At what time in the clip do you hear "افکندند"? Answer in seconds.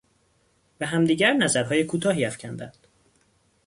2.25-2.87